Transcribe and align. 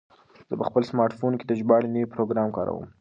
زه 0.49 0.53
په 0.59 0.63
خپل 0.69 0.83
سمارټ 0.91 1.11
فون 1.19 1.33
کې 1.39 1.45
د 1.47 1.51
ژباړې 1.59 1.87
نوی 1.95 2.05
پروګرام 2.13 2.49
کاروم. 2.57 2.85